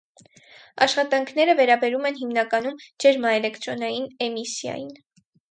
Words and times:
Աշխատանքները 0.85 1.55
վերաբերում 1.59 2.07
են 2.11 2.17
հիմնականում 2.21 2.81
ջերմաէլեկտրոնային 3.05 4.09
էմիսիային։ 4.31 4.91